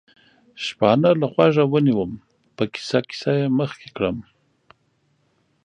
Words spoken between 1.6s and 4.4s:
ونیوم، په کیسه کیسه یې مخکې کړم.